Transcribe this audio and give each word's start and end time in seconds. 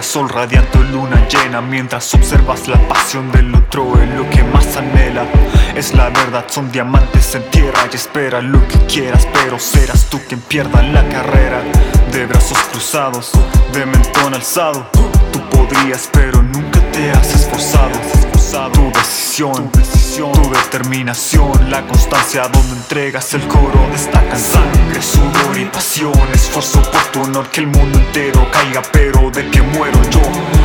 sol 0.00 0.28
radiante 0.28 0.78
o 0.78 0.82
luna 0.82 1.26
llena 1.28 1.60
Mientras 1.60 2.14
observas 2.14 2.68
la 2.68 2.78
pasión 2.88 3.30
del 3.32 3.52
otro 3.54 4.00
es 4.00 4.08
lo 4.10 4.30
que 4.30 4.42
más 4.44 4.76
anhela. 4.76 5.24
Es 5.74 5.92
la 5.94 6.08
verdad, 6.08 6.44
son 6.48 6.70
diamantes 6.70 7.34
en 7.34 7.42
tierra 7.50 7.80
y 7.92 7.96
espera 7.96 8.40
lo 8.40 8.66
que 8.68 8.78
quieras 8.86 9.26
Pero 9.34 9.58
serás 9.58 10.08
tú 10.08 10.20
quien 10.28 10.40
pierda 10.40 10.82
la 10.82 11.06
carrera. 11.08 11.60
De 12.12 12.26
brazos 12.26 12.58
cruzados, 12.70 13.32
de 13.72 13.84
mentón 13.84 14.34
alzado 14.34 14.86
Tú 14.92 15.40
podrías 15.50 16.08
pero 16.12 16.40
nunca 16.42 16.80
te 16.92 17.10
has 17.10 17.34
esforzado. 17.34 17.90
Tu 18.52 18.92
decisión, 18.92 19.70
tu, 19.72 20.50
determinación 20.50 21.70
La 21.70 21.86
constancia 21.86 22.42
donde 22.48 22.76
entregas 22.76 23.32
el 23.32 23.48
coro 23.48 23.88
de 23.88 23.96
esta 23.96 24.20
canción. 24.28 24.62
Sangre, 24.62 25.00
sudor 25.00 25.58
y 25.58 25.64
pasión 25.64 26.12
Esfuerzo 26.34 26.82
por 26.82 27.02
tu 27.12 27.22
honor 27.22 27.48
que 27.48 27.60
el 27.60 27.68
mundo 27.68 27.98
entero 27.98 28.46
caiga 28.52 28.82
Pero 28.92 29.11
muero 29.76 29.98
yo. 30.10 30.20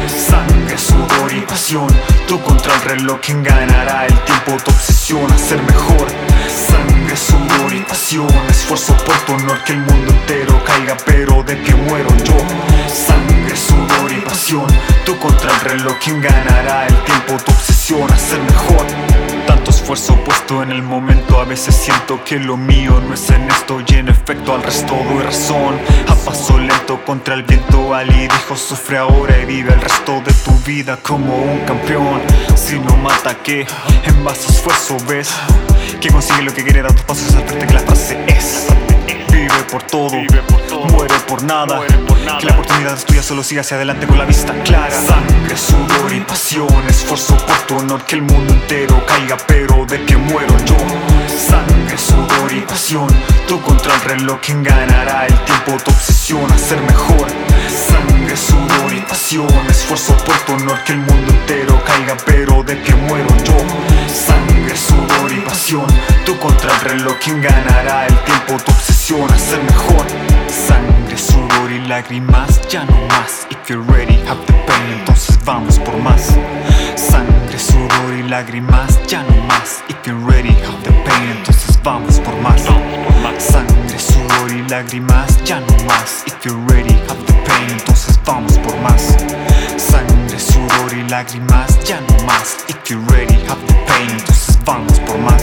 Sangre, 0.08 0.78
sudor 0.78 1.34
y 1.34 1.42
pasión. 1.42 1.88
Tú 2.28 2.42
contra 2.42 2.74
el 2.76 2.82
reloj 2.82 3.20
quien 3.22 3.44
ganará 3.44 4.06
el 4.06 4.14
tiempo 4.24 4.58
Tu 4.64 4.72
obsesión 4.72 5.32
a 5.32 5.38
ser 5.38 5.62
mejor. 5.64 6.08
Sangre, 6.50 7.16
sudor 7.16 7.74
y 7.74 7.82
pasión. 7.82 8.28
Esfuerzo 8.50 8.96
por 9.06 9.16
tu 9.26 9.34
honor 9.34 9.64
que 9.64 9.74
el 9.74 9.80
mundo 9.80 10.12
entero 10.12 10.62
caiga 10.66 10.98
Pero 11.06 11.44
de 11.44 11.62
que 11.62 11.74
muero 11.76 12.10
yo 12.24 12.38
Sangre, 12.94 13.56
sudor 13.56 14.12
y 14.12 14.22
pasión. 14.22 14.68
Tú 15.06 15.18
contra 15.20 15.54
el 15.54 15.60
reloj 15.62 15.98
quien 16.04 16.22
ganará 16.22 16.88
el 16.88 16.96
tiempo 17.04 17.38
Tu 17.44 17.52
obsesión 17.52 18.12
a 18.12 18.18
ser 18.18 18.42
mejor. 18.42 18.86
Tanto 19.46 19.72
esfuerzo 19.72 20.16
puesto 20.26 20.62
en 20.64 20.72
el 20.72 20.84
momento 20.84 21.40
A 21.40 21.46
veces 21.46 21.76
siento 21.76 22.22
que 22.26 22.38
lo 22.40 22.58
mío 22.58 23.02
no 23.08 23.14
es 23.14 23.30
en 23.30 23.50
esto. 23.50 23.82
Y 23.88 23.96
en 23.96 24.10
efecto 24.10 24.54
al 24.54 24.64
resto 24.64 24.94
doy 25.10 25.24
razón. 25.24 25.80
A 26.08 26.16
paso 26.16 26.58
contra 27.06 27.34
el 27.34 27.44
viento 27.44 27.94
Ali 27.94 28.28
dijo 28.28 28.56
sufre 28.56 28.98
ahora 28.98 29.38
y 29.40 29.46
vive 29.46 29.74
el 29.74 29.82
resto 29.82 30.22
de 30.26 30.34
tu 30.34 30.52
vida 30.66 30.98
como 31.02 31.36
un 31.36 31.60
campeón. 31.66 32.22
Si 32.56 32.80
no 32.80 32.96
mata 32.98 33.36
que 33.36 33.62
en 34.04 34.28
a 34.28 34.32
esfuerzo 34.32 34.98
ves 35.08 35.32
Que 36.02 36.10
consigue 36.10 36.42
lo 36.42 36.54
que 36.54 36.64
quiere 36.64 36.82
dar 36.82 36.94
tus 36.94 37.04
pasos 37.04 37.34
al 37.36 37.48
frente 37.48 37.68
que 37.68 37.74
la 37.74 37.80
frase 37.82 38.18
es 38.28 38.68
Vive 39.32 39.64
por 39.70 39.84
todo, 39.84 40.12
muere 40.92 41.14
por 41.28 41.44
nada. 41.44 41.80
Que 42.40 42.46
la 42.46 42.54
oportunidad 42.54 42.94
es 42.94 43.06
tuya, 43.06 43.22
solo 43.22 43.44
sigue 43.44 43.62
hacia 43.62 43.78
adelante 43.78 44.08
con 44.08 44.18
la 44.18 44.26
vista 44.26 44.54
clara. 44.64 45.00
Sangre, 45.00 45.56
sudor 45.56 46.14
y 46.14 46.20
pasión 46.22 46.68
Esfuerzo 46.90 47.38
por 47.38 47.58
tu 47.68 47.78
honor 47.78 48.04
que 48.04 48.16
el 48.16 48.22
mundo 48.24 48.54
entero 48.54 49.04
caiga 49.06 49.38
Pero 49.48 49.86
de 49.86 50.04
que 50.06 50.18
muero 50.18 50.54
yo 50.66 50.76
Sangre, 51.28 51.98
sudor 51.98 52.52
y 52.52 52.62
pasión 52.62 53.08
Tú 53.48 53.62
contra 53.62 53.94
el 53.94 54.02
reloj, 54.02 54.40
quien 54.42 54.64
ganará 54.64 55.26
el 55.28 55.40
tiempo 55.46 55.78
Tu 55.84 55.92
obsesión 55.92 56.57
ser 56.68 56.82
mejor. 56.82 57.28
Sangre, 57.70 58.36
sudor 58.36 58.94
y 58.94 59.00
pasión. 59.02 59.48
Esfuerzo 59.70 60.14
por 60.26 60.36
tu 60.40 60.54
honor 60.54 60.84
que 60.84 60.94
el 60.94 61.00
mundo 61.00 61.32
entero 61.32 61.82
caiga 61.86 62.18
Pero 62.26 62.62
de 62.64 62.82
que 62.82 62.94
muero 62.94 63.30
yo. 63.46 63.58
Sangre, 64.14 64.76
sudor 64.76 65.32
y 65.32 65.40
pasión. 65.42 65.88
Tú 66.26 66.38
contra 66.40 66.74
el 66.74 66.82
reloj, 66.82 67.16
quien 67.24 67.42
ganará 67.42 68.08
el 68.08 68.18
tiempo 68.26 68.58
Tu 68.66 68.72
obsesión 68.72 69.32
a 69.32 69.38
ser 69.38 69.64
mejor. 69.64 70.06
Sangre, 70.68 71.18
sudor 71.18 71.72
y 71.72 71.88
lágrimas, 71.88 72.62
ya 72.68 72.84
no 72.84 72.98
más. 73.08 73.48
If 73.50 73.70
you're 73.70 73.86
ready, 73.94 74.18
have 74.28 74.46
the 74.46 74.54
pain, 74.68 75.00
entonces 75.00 75.40
vamos 75.46 75.80
por 75.80 75.96
más. 75.98 76.36
Sangre, 76.96 77.58
sudor 77.58 78.14
y 78.20 78.24
lágrimas, 78.24 78.77
lágrimas, 84.70 85.44
ya 85.44 85.60
no 85.60 85.84
más. 85.86 86.24
If 86.26 86.46
you're 86.46 86.60
ready, 86.68 86.94
have 87.08 87.26
the 87.26 87.34
pain, 87.46 87.70
entonces 87.72 88.20
vamos 88.26 88.58
por 88.60 88.76
más. 88.82 89.18
Sangre, 89.78 90.40
sudor 90.40 90.94
y 90.94 91.08
lágrimas, 91.10 91.80
ya 91.84 92.02
no 92.02 92.26
más. 92.26 92.58
If 92.68 92.78
you're 92.90 93.04
ready, 93.12 93.36
have 93.48 93.62
the 93.68 93.74
pain, 93.88 94.10
entonces 94.10 94.58
vamos 94.66 95.00
por 95.02 95.18
más. 95.20 95.42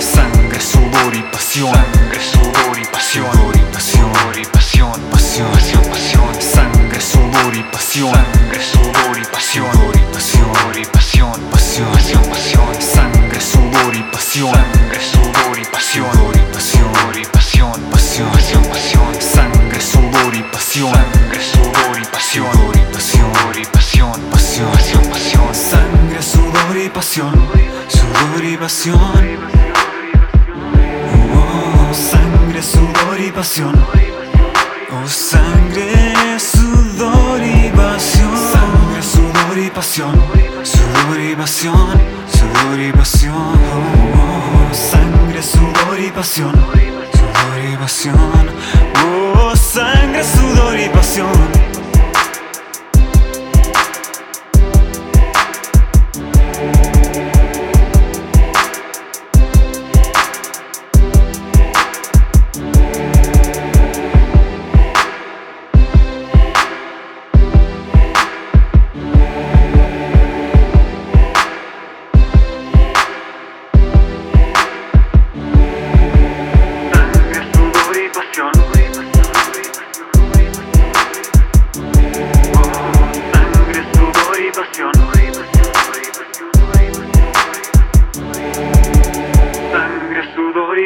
Sangre, 0.00 0.60
sudor 0.60 1.14
y 1.14 1.22
pasión. 1.32 1.74
Sangre, 1.74 2.20
sudor 2.20 2.78
y 2.78 2.84
pasión. 2.86 3.32
Sudor 3.32 3.56
y 3.56 3.64
pasión. 3.66 4.12
Y 4.36 4.44
pasión 4.46 5.00
Pasión, 5.10 5.50
pasión, 5.52 5.82
pasión 5.90 6.42
Sangre, 6.42 7.00
sudor 7.00 7.54
y 7.54 7.62
pasión. 7.64 8.12
Sangre, 8.12 8.60
sudor 8.60 8.81
pasión 24.52 24.70
Pasión, 24.70 25.02
pasión, 25.08 25.54
Sangre, 25.54 26.22
sudor 26.22 26.76
y 26.76 26.88
pasión 26.90 27.32
Sudor 27.88 28.44
y 28.44 28.56
pasión 28.56 29.38
Oh, 31.34 31.94
sangre, 31.94 32.62
sudor 32.62 33.20
y 33.20 33.30
pasión. 33.30 33.74
Oh, 34.90 35.08
sangre, 35.08 36.38
sudor 36.38 37.42
y 37.42 37.70
pasión. 37.70 38.30
Sangre, 38.52 39.02
sudor 39.02 39.58
y 39.58 39.70
pasión. 39.70 40.14
Sudor 40.62 41.20
y 41.20 41.36
pasión. 41.36 42.00
Sudor 42.26 42.80
y 42.80 42.92
pasión. 42.92 43.58
Oh, 44.14 44.74
sangre, 44.74 45.42
sudor 45.42 46.00
y 46.00 46.10
pasión. 46.10 46.52
Sudor 46.52 47.72
y 47.72 47.76
pasión. 47.76 48.48
Oh, 49.04 49.54
sangre, 49.56 50.24
sudor 50.24 50.78
y 50.78 50.88
pasión. 50.88 51.61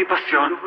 y 0.00 0.04
pasión. 0.04 0.58